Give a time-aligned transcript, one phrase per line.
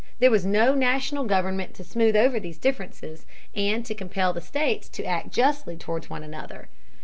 [0.17, 4.89] There was no national government to smooth over these differences and to compel the states
[4.89, 6.69] to act justly toward one another.